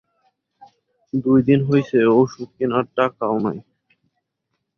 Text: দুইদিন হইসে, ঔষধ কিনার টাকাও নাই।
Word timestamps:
দুইদিন 1.13 1.59
হইসে, 1.67 1.99
ঔষধ 2.13 2.49
কিনার 2.55 2.85
টাকাও 2.97 3.35
নাই। 3.45 3.59